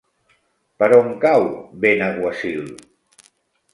Per 0.83 0.87
on 0.99 1.11
cau 1.25 1.45
Benaguasil? 1.85 2.65